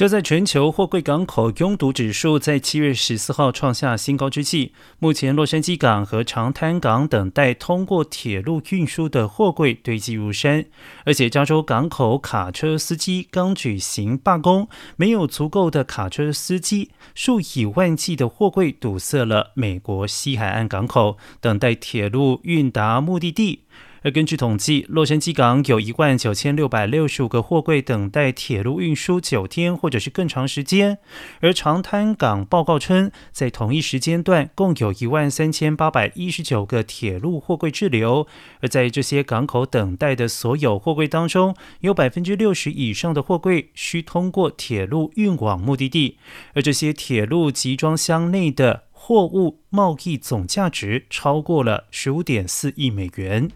[0.00, 10.64] 就在全球货柜港口拥堵指数在七月十四号创下新高之际，目前洛杉矶港和长滩港等待通过铁路运输的货柜堆积如山，
[11.04, 23.64] 而且加州港口卡车司机刚举行罢工，没有足够的卡车司机，数以万计的货柜堵塞了美国西海岸港口，等待铁路运达目的地。
[24.02, 30.98] 而根据统计，洛杉矶港有一万九千六百六十五个货柜等待铁路运输九天或者是更长时间，
[31.40, 38.26] 而长滩港报告称，在同一时间段共有一万三千八百一十九个铁路货柜滞留，
[38.60, 46.16] 而在这些港口等待的所有货柜当中，有百分之六十以上的货柜需通过铁路运往目的地，
[46.54, 53.50] 而这些铁路集装箱内的货物贸易总价值超过了十五点四亿美元。